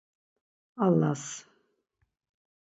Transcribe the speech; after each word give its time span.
Allas.. 0.85 1.23